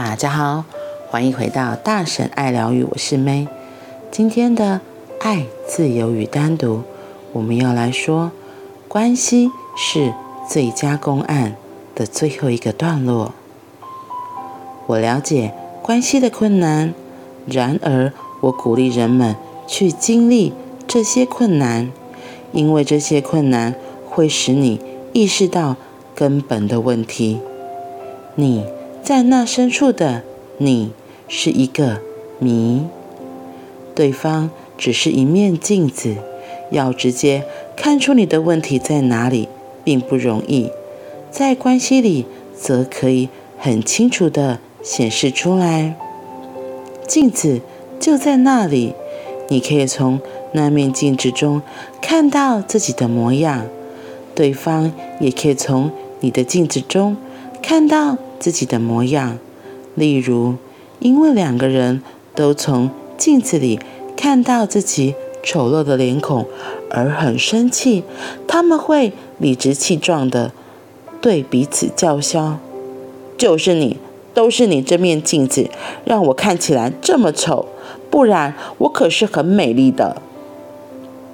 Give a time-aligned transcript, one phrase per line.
[0.00, 0.64] 大家好，
[1.10, 3.48] 欢迎回到大神爱疗愈，我是 May。
[4.12, 4.80] 今天的
[5.18, 6.84] 爱、自由与单独，
[7.32, 8.30] 我们要来说
[8.86, 10.14] 关系是
[10.48, 11.56] 最佳公案
[11.96, 13.32] 的最后一个段落。
[14.86, 16.94] 我了解关系的困难，
[17.44, 18.12] 然而
[18.42, 19.34] 我鼓励人们
[19.66, 20.52] 去经历
[20.86, 21.90] 这些困难，
[22.52, 23.74] 因为这些困难
[24.08, 24.80] 会使你
[25.12, 25.74] 意识到
[26.14, 27.40] 根本的问题。
[28.36, 28.64] 你。
[29.08, 30.22] 在那深处的
[30.58, 30.92] 你
[31.28, 32.02] 是一个
[32.38, 32.82] 谜，
[33.94, 36.16] 对方只是一面镜子，
[36.70, 37.42] 要直接
[37.74, 39.48] 看出你的问题在哪里
[39.82, 40.68] 并不容易。
[41.30, 45.96] 在关系里，则可以很清楚地显示出来。
[47.06, 47.62] 镜子
[47.98, 48.92] 就在那里，
[49.48, 50.20] 你可以从
[50.52, 51.62] 那面镜子中
[52.02, 53.64] 看到自己的模样，
[54.34, 57.16] 对方也可以从你的镜子中
[57.62, 59.38] 看到自己的模样，
[59.94, 60.54] 例如，
[61.00, 62.02] 因为两个人
[62.34, 63.78] 都从镜子里
[64.16, 66.46] 看到自己丑陋的脸孔
[66.90, 68.04] 而很生气，
[68.46, 70.52] 他们会理直气壮地
[71.20, 72.58] 对彼此叫嚣
[73.36, 73.98] ：“就是你，
[74.34, 75.68] 都是你这面镜子
[76.04, 77.66] 让我看起来这么丑，
[78.10, 80.22] 不然我可是很美丽的。”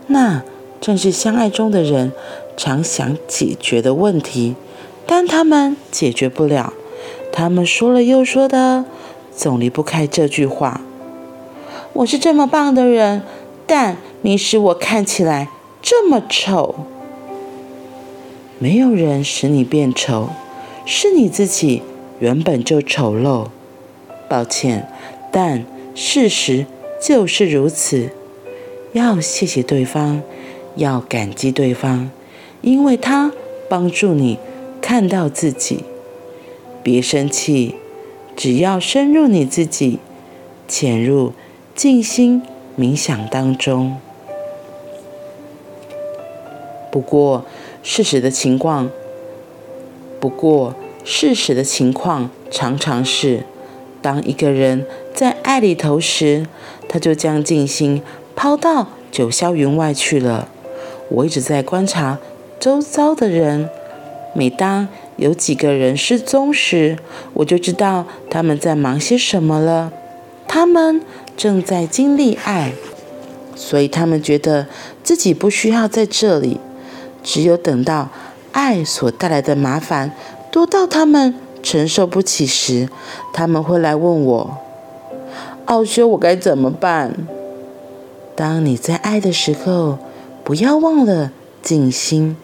[0.08, 0.42] 那
[0.80, 2.12] 正是相爱中的人
[2.56, 4.54] 常想解决的问题，
[5.06, 6.72] 但他们解决不了。
[7.36, 8.84] 他们说了又说的，
[9.34, 10.82] 总离不开这句话
[11.94, 13.22] ：“我是这么棒的人，
[13.66, 15.48] 但你使我看起来
[15.82, 16.76] 这么丑。”
[18.60, 20.28] 没有人使你变丑，
[20.86, 21.82] 是你自己
[22.20, 23.48] 原本就丑陋。
[24.28, 24.88] 抱歉，
[25.32, 26.66] 但事实
[27.02, 28.10] 就是如此。
[28.92, 30.22] 要谢谢对方，
[30.76, 32.12] 要感激对方，
[32.62, 33.32] 因为他
[33.68, 34.38] 帮助你
[34.80, 35.84] 看到自己。
[36.84, 37.74] 别生气，
[38.36, 39.98] 只要深入你自己，
[40.68, 41.32] 潜入
[41.74, 42.42] 静心
[42.78, 43.96] 冥想当中。
[46.92, 47.46] 不过，
[47.82, 48.90] 事实的情况，
[50.20, 53.44] 不过事实的情况常常是，
[54.02, 56.46] 当一个人在爱里头时，
[56.86, 58.02] 他就将静心
[58.36, 60.48] 抛到九霄云外去了。
[61.08, 62.18] 我一直在观察
[62.60, 63.70] 周遭的人，
[64.34, 66.98] 每当有几个人失踪时，
[67.34, 69.92] 我就知道他们在忙些什么了。
[70.48, 71.00] 他们
[71.36, 72.72] 正在经历爱，
[73.54, 74.66] 所以他们觉得
[75.02, 76.58] 自己不需要在这里。
[77.22, 78.10] 只有等到
[78.52, 80.12] 爱所带来的麻烦
[80.50, 82.88] 多到他们承受不起时，
[83.32, 84.58] 他们会来问我
[85.64, 87.14] ：“奥修，我该怎么办？”
[88.36, 89.98] 当你在爱的时候，
[90.44, 91.32] 不要忘了
[91.62, 92.36] 静心。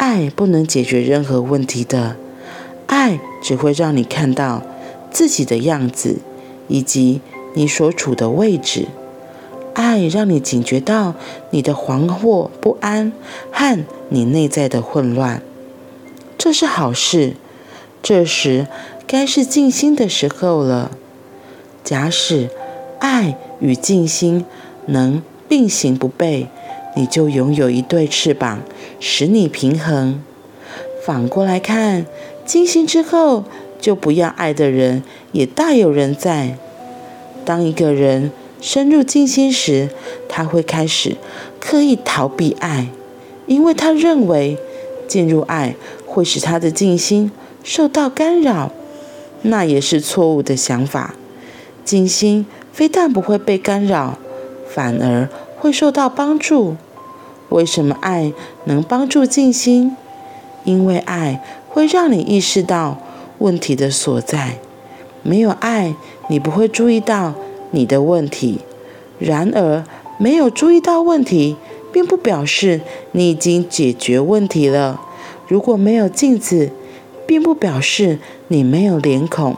[0.00, 2.16] 爱不能解决任何问题的，
[2.86, 4.62] 爱只会让你看到
[5.10, 6.20] 自己的样子
[6.68, 7.20] 以及
[7.52, 8.88] 你所处的位置。
[9.74, 11.14] 爱让你警觉到
[11.50, 13.12] 你的惶惑不安
[13.52, 15.42] 和你内在的混乱，
[16.38, 17.34] 这是好事。
[18.02, 18.66] 这时
[19.06, 20.92] 该是静心的时候了。
[21.84, 22.48] 假使
[23.00, 24.46] 爱与静心
[24.86, 26.46] 能并行不悖。
[26.96, 28.60] 你就拥有一对翅膀，
[28.98, 30.22] 使你平衡。
[31.04, 32.06] 反过来看，
[32.44, 33.44] 静心之后
[33.80, 35.02] 就不要爱的人
[35.32, 36.56] 也大有人在。
[37.44, 38.30] 当一个人
[38.60, 39.88] 深入静心时，
[40.28, 41.16] 他会开始
[41.58, 42.88] 刻意逃避爱，
[43.46, 44.58] 因为他认为
[45.08, 45.74] 进入爱
[46.06, 47.32] 会使他的静心
[47.64, 48.72] 受到干扰。
[49.42, 51.14] 那也是错误的想法。
[51.82, 54.18] 静心非但不会被干扰，
[54.68, 55.28] 反而
[55.60, 56.76] 会受到帮助。
[57.50, 58.32] 为什么爱
[58.64, 59.96] 能帮助静心？
[60.64, 62.98] 因为爱会让你意识到
[63.38, 64.58] 问题的所在。
[65.22, 65.94] 没有爱，
[66.28, 67.34] 你不会注意到
[67.72, 68.60] 你的问题。
[69.18, 69.84] 然而，
[70.18, 71.56] 没有注意到问题，
[71.92, 72.80] 并不表示
[73.12, 75.00] 你已经解决问题了。
[75.46, 76.70] 如果没有镜子，
[77.26, 78.18] 并不表示
[78.48, 79.56] 你没有脸孔。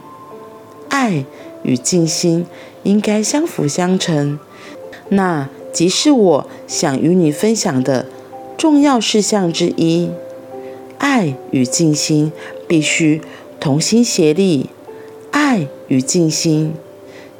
[0.89, 1.23] 爱
[1.61, 2.45] 与静心
[2.83, 4.39] 应该相辅相成。
[5.09, 5.47] 那。
[5.73, 8.05] 即是我想与你分享的
[8.57, 10.09] 重要事项之一。
[10.99, 12.31] 爱与静心
[12.65, 13.19] 必须
[13.59, 14.69] 同心协力，
[15.31, 16.73] 爱与静心，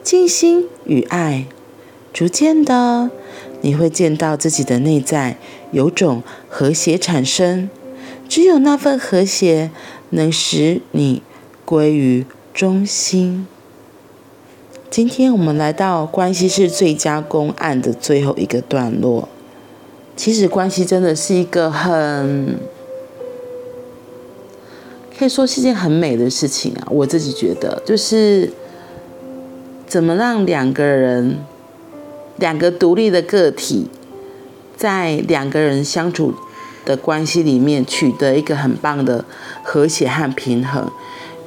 [0.04, 1.46] 静心与爱，
[2.12, 3.10] 逐渐的，
[3.62, 5.38] 你会见到自己的内在
[5.72, 7.70] 有种和谐产生。
[8.28, 9.72] 只有那份和谐，
[10.10, 11.22] 能使你
[11.64, 13.48] 归于中心。
[14.96, 19.28] 今天我们来到关系是最佳公案的最后一个段落。
[20.16, 22.60] 其实关系真的是一个很
[25.18, 26.88] 可以说是件很美的事情啊。
[26.92, 28.54] 我自己觉得，就是
[29.88, 31.40] 怎么让两个人，
[32.38, 33.88] 两个独立的个体，
[34.78, 36.36] 在两个人相处
[36.86, 39.26] 的关系里面取得一个很棒的
[39.64, 40.88] 和谐和平衡，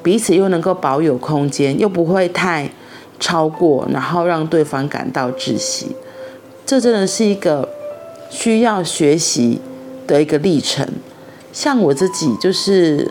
[0.02, 2.72] 彼此又能够保有空间，又不会太
[3.18, 5.94] 超过，然后让对方感到窒息。
[6.64, 7.68] 这真的是一个
[8.30, 9.60] 需要学习
[10.06, 10.86] 的一个历程。
[11.52, 13.10] 像我自己就是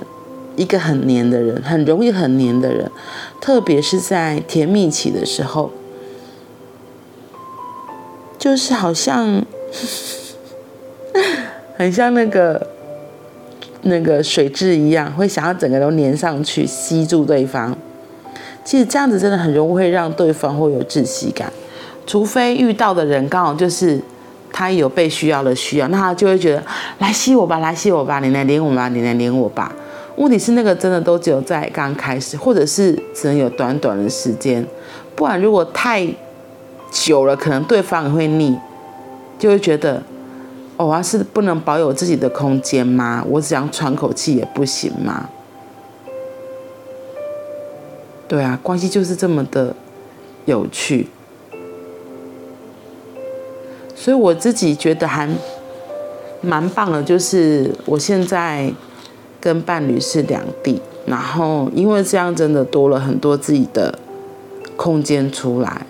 [0.56, 2.92] 一个很黏的人，很容易很黏的人，
[3.40, 5.72] 特别是在甜蜜期的时候，
[8.38, 9.44] 就是好像。
[11.78, 12.68] 很像那个
[13.82, 17.78] 那个水蛭一样，会想要整个都粘上去，吸住对方。
[18.66, 21.54] 其实这样子真的很容易会让对方会有窒息感，
[22.06, 24.02] 除非遇到的人刚好就是
[24.52, 26.64] 他有被需要的需要，那他就会觉得
[26.98, 29.72] 来吸我吧，来吸我吧，你来黏我吧，你来黏我吧。
[30.18, 34.66] 问题是那个真的都只有在刚开始，或者是只能有短短的时间，
[35.16, 36.06] 不然如果太
[36.90, 38.58] 久了，可能对方也会腻，
[39.38, 40.02] 就会觉得。
[40.78, 43.24] 哦，啊，是不能保有自己的空间吗？
[43.30, 45.30] 我只想喘口气也不行吗？
[48.28, 49.76] 对啊，关系就是这么的
[50.46, 51.08] 有趣，
[53.96, 55.30] 所以我自己觉得还
[56.42, 58.74] 蛮棒的，就是我现在
[59.40, 64.00] 跟伴侣是两地，然后因为这样真的多了很多自己的
[64.76, 65.86] 空间出来，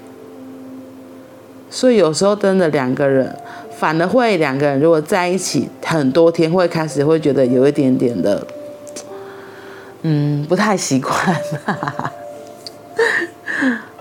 [1.69, 3.35] 所以有时候真的两个人。
[3.77, 8.47] 反而会两个人如果在一起很多天，会开始会觉得有一点点的，
[10.03, 11.13] 嗯，不太习惯。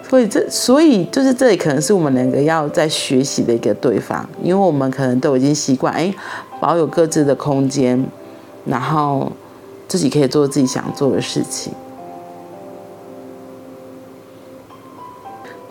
[0.08, 6.14] 所以这，所以就是这里可能是我们两个要在学习的一个对方，因为我们可能都已经习惯，哎，
[6.60, 8.04] 保有各自的空间，
[8.64, 9.32] 然后
[9.88, 11.72] 自己可以做自己想做的事情，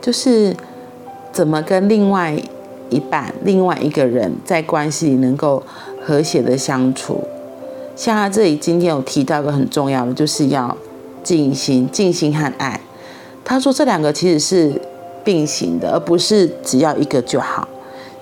[0.02, 0.56] 就是
[1.32, 2.38] 怎么跟另外。
[2.90, 5.64] 一半，另外一个人在关系里能够
[6.06, 7.24] 和谐的相处。
[7.96, 10.78] 像他这里今天有提到一个很重要的，就是要
[11.24, 12.80] 静心、静心和爱。
[13.44, 14.72] 他说这两个其实是
[15.24, 17.68] 并行的，而不是只要一个就好。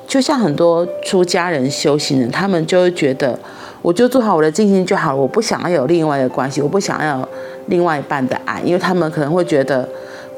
[0.08, 3.40] 就像很多出家人修行人，他们就会觉得，
[3.82, 7.30] 我就做好我的静心就好了，我不想要有另外的关系，我不想要有
[7.68, 9.88] 另外一半的爱，因为他们可能会觉得，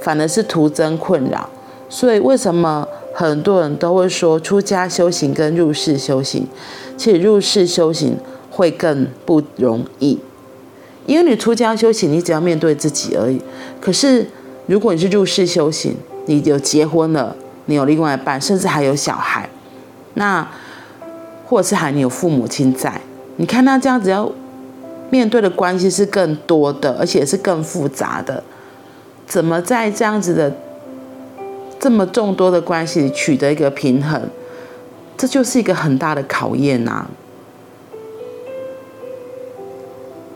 [0.01, 1.49] 反而是徒增困扰。
[1.89, 2.87] 所以为什么？
[3.15, 6.47] 很多人都会说，出家修行跟入世修行，
[6.97, 8.17] 其实入世修行
[8.49, 10.17] 会更不容易，
[11.05, 13.39] 因为你出家修行，你只要面对自己而已。
[13.79, 14.25] 可是
[14.65, 15.95] 如果你是入世修行，
[16.25, 19.49] 你有结婚了，你有另外一半，甚至还有小孩，
[20.13, 20.47] 那
[21.45, 23.01] 或者是还有父母亲在，
[23.37, 24.31] 你看他这样子要
[25.09, 28.43] 面对的关系是更多的，而且是更复杂的，
[29.27, 30.53] 怎么在这样子的？
[31.79, 34.29] 这么众多的关系里取得一个平衡，
[35.17, 37.07] 这就是一个很大的考验呐。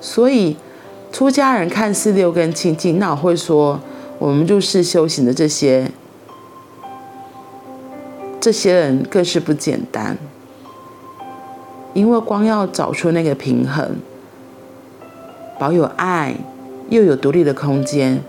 [0.01, 0.57] 所以，
[1.09, 3.79] 出家人看似六根清净，那我会说，
[4.19, 5.91] 我们入世修行的这些
[8.39, 10.17] 这些人更是不简单，
[11.93, 13.97] 因为光要找出那个平衡，
[15.59, 16.35] 保有爱，
[16.89, 18.21] 又有独立的空间，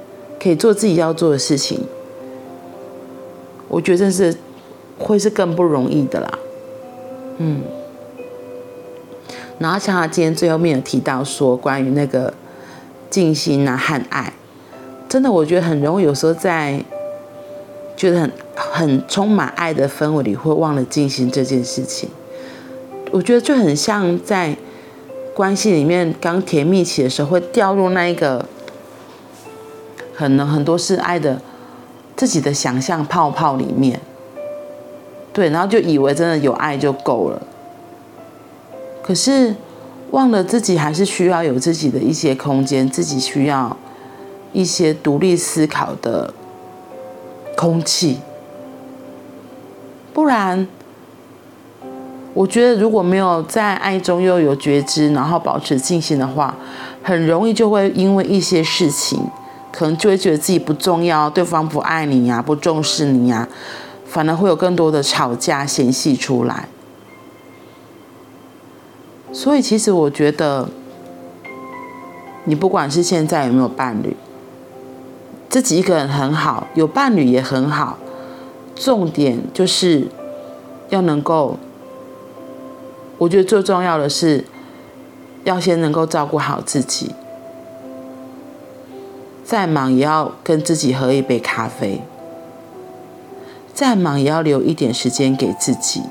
[0.42, 1.80] 可以做自己要做的事情。
[3.68, 4.36] 我觉得这是
[4.98, 6.38] 会是更不容易的啦，
[7.38, 7.62] 嗯。
[9.58, 12.32] 然后像他今天最后面有提到说，关于那个
[13.10, 14.32] 静心啊和爱，
[15.08, 16.84] 真的我觉得很容易，有时候在
[17.96, 22.08] 觉得很很充满爱的氛围里，会忘了进行这件事情。
[23.10, 24.56] 我觉得就很像在
[25.34, 28.44] 关系里面刚甜蜜期的时候，会掉入那一个
[30.14, 31.40] 可能很多是爱的。
[32.16, 34.00] 自己的想象泡泡里面，
[35.32, 37.40] 对，然后就以为真的有爱就够了，
[39.00, 39.54] 可是
[40.10, 43.76] 忘了自己还是需要有自己的一些空间，自己需要
[44.52, 46.32] 一些独立思考的
[47.56, 48.18] 空气，
[50.12, 50.66] 不然，
[52.34, 56.54] 我觉得如果没有在爱中又有觉知，然后保持静心的话，
[57.02, 59.20] 很容易就会因为一些事情。
[59.70, 63.46] 可能就会觉得自己不重要，对方不爱你呀，不重视你呀，
[64.04, 66.68] 反而会有更多的吵架、嫌隙出来。
[69.30, 70.68] 所以，其实我觉得，
[72.44, 74.16] 你不管是现在有没有伴侣，
[75.48, 77.98] 自己一个人很好，有伴侣也很好。
[78.74, 80.06] 重点就是
[80.90, 81.58] 要能够，
[83.18, 84.44] 我觉得最重要的是
[85.44, 87.10] 要先能够照顾好自己。
[89.44, 92.02] 再忙也要跟自己喝一杯咖啡，
[93.72, 96.02] 再忙也要留一点时间给自己，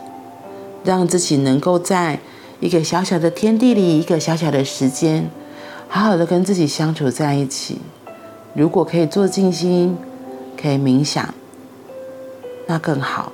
[0.84, 2.20] 让自己能够在
[2.60, 5.30] 一个小小的天地里，一个小小的时间，
[5.88, 7.78] 好好的跟自己相处在一起。
[8.58, 9.96] 如果可以做静心，
[10.60, 11.32] 可以冥想，
[12.66, 13.32] 那更好。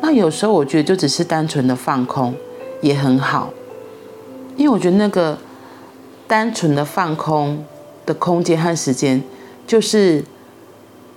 [0.00, 2.32] 那有时候我觉得就只是单纯的放空
[2.80, 3.50] 也很好，
[4.56, 5.36] 因为我觉得那个
[6.28, 7.64] 单纯的放空
[8.06, 9.20] 的空间和时间，
[9.66, 10.24] 就是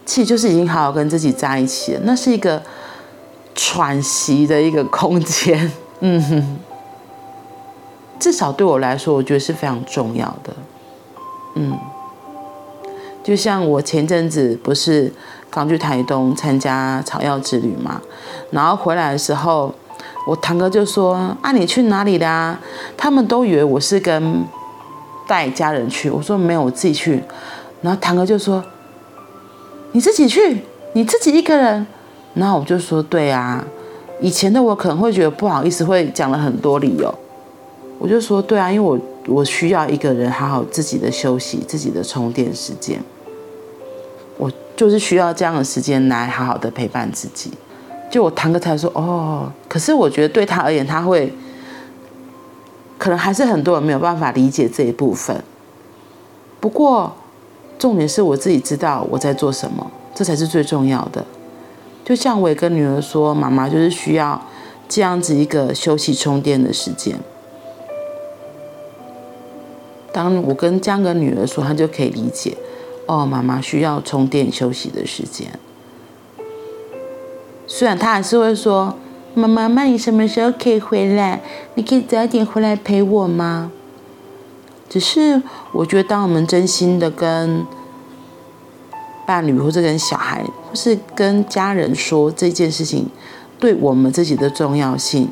[0.03, 2.01] 其实就是已经好好跟自己在一起了。
[2.03, 2.63] 那是一个
[3.53, 6.59] 喘息的一个空间，嗯哼，
[8.19, 10.55] 至少对我来说，我觉得是非常重要的，
[11.53, 11.77] 嗯。
[13.23, 15.11] 就像我前阵子不是
[15.49, 18.01] 刚去台东参加草药之旅嘛，
[18.49, 19.73] 然后回来的时候，
[20.27, 22.57] 我堂哥就说：“啊，你去哪里啦？”
[22.97, 24.43] 他们都以为我是跟
[25.27, 27.23] 带家人去，我说没有，我自己去。
[27.81, 28.63] 然后堂哥就说
[29.93, 30.63] ：“你自己去？
[30.93, 31.85] 你自己一个人？”
[32.33, 33.63] 然后我就说：“对啊，
[34.19, 37.13] 以前的我可能会觉得不好意思，会讲了很多理由。”
[37.99, 43.01] 我就说：“对啊，因为我。”我需要一个人好好自己的休息，自己的充电时间。
[44.37, 47.51] 我就是需要这样的时间来好好的陪伴自己。
[48.09, 51.31] 就我堂哥才说哦，可是我觉得对他而言，他会
[52.97, 55.43] 可能还是很多人没有办法理解这一部分。
[56.59, 57.15] 不过
[57.79, 61.23] 重点是我自己知道我在做什么，这才是最重要的。
[62.03, 64.41] 就像我也跟女儿说，妈妈就是需要
[64.89, 67.17] 这样子一个休息充电的时间。
[70.13, 72.57] 当我跟这样的女儿说，她就可以理解。
[73.07, 75.47] 哦，妈妈需要充电休息的时间。
[77.67, 78.95] 虽然她还是会说
[79.33, 81.41] ：“妈妈，那你什么时候可以回来？
[81.75, 83.71] 你可以早点回来陪我吗？”
[84.89, 85.41] 只是
[85.71, 87.65] 我觉得，当我们真心的跟
[89.25, 93.07] 伴侣，或者跟小孩，或是跟家人说这件事情
[93.57, 95.29] 对我们自己的重要性，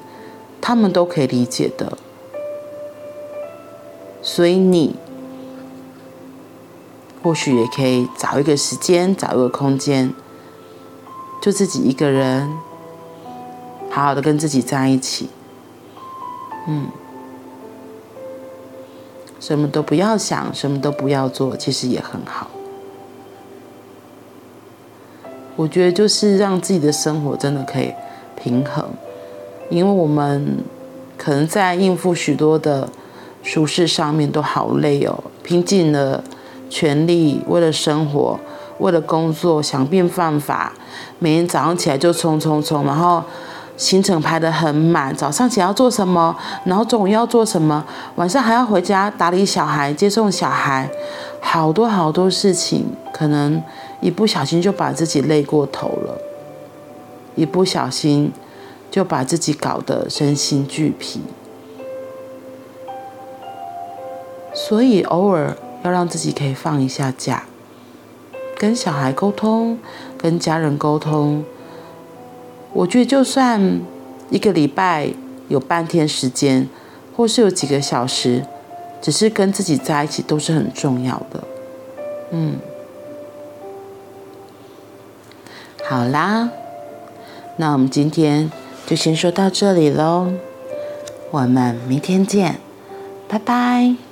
[0.61, 1.97] 他们都可以理解的。
[4.21, 4.95] 所以你
[7.23, 10.13] 或许也可以找一个时间，找一个空间，
[11.41, 12.49] 就自己一个人，
[13.89, 15.29] 好好的跟自己在一起。
[16.67, 16.87] 嗯，
[19.39, 22.47] 什么都不要想，什么都不要做，其实也很好。
[25.55, 27.93] 我觉得就是让自己的生活真的可以
[28.35, 28.85] 平衡，
[29.69, 30.63] 因为我们
[31.17, 32.89] 可能在应付许多的。
[33.51, 36.23] 俗事上面都好累哦，拼尽了
[36.69, 38.39] 全力，为了生活，
[38.77, 40.71] 为了工作，想尽办法，
[41.17, 43.23] 每天早上起来就冲冲冲，然后
[43.75, 47.83] 行程排得很满，早上起来要做什么，然后中午要做什么，
[48.17, 50.87] 晚上还要回家打理小孩，接送小孩，
[51.41, 53.59] 好多好多事情，可能
[53.99, 56.21] 一不小心就把自己累过头了，
[57.33, 58.31] 一不小心
[58.91, 61.21] 就把自己搞得身心俱疲。
[64.69, 67.45] 所以偶尔要让自己可以放一下假，
[68.55, 69.79] 跟小孩沟通，
[70.15, 71.43] 跟家人沟通。
[72.73, 73.81] 我觉得就算
[74.29, 75.09] 一个礼拜
[75.47, 76.69] 有半天时间，
[77.15, 78.45] 或是有几个小时，
[79.01, 81.43] 只是跟自己在一起，都是很重要的。
[82.29, 82.57] 嗯，
[85.89, 86.51] 好啦，
[87.57, 88.51] 那我们今天
[88.85, 90.27] 就先说到这里喽，
[91.31, 92.57] 我们明天见，
[93.27, 94.08] 拜拜。